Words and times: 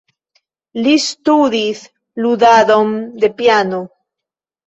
Li 0.85 0.93
ŝtudis 1.03 1.83
ludadon 2.27 2.97
de 3.25 3.31
piano. 3.43 3.83